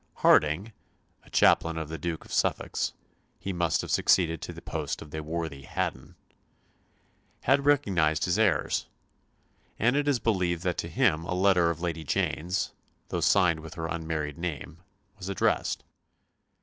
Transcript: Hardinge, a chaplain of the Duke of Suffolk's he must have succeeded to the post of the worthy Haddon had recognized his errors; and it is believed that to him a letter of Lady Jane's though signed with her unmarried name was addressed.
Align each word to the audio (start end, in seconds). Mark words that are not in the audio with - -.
Hardinge, 0.23 0.71
a 1.25 1.29
chaplain 1.29 1.77
of 1.77 1.87
the 1.87 1.99
Duke 1.99 2.25
of 2.25 2.33
Suffolk's 2.33 2.93
he 3.37 3.53
must 3.53 3.81
have 3.81 3.91
succeeded 3.91 4.41
to 4.41 4.51
the 4.51 4.59
post 4.59 4.99
of 4.99 5.11
the 5.11 5.21
worthy 5.21 5.61
Haddon 5.61 6.15
had 7.41 7.67
recognized 7.67 8.25
his 8.25 8.39
errors; 8.39 8.87
and 9.77 9.95
it 9.95 10.07
is 10.07 10.17
believed 10.17 10.63
that 10.63 10.79
to 10.79 10.89
him 10.89 11.23
a 11.25 11.35
letter 11.35 11.69
of 11.69 11.81
Lady 11.81 12.03
Jane's 12.03 12.73
though 13.09 13.19
signed 13.21 13.59
with 13.59 13.75
her 13.75 13.85
unmarried 13.85 14.39
name 14.39 14.79
was 15.19 15.29
addressed. 15.29 15.83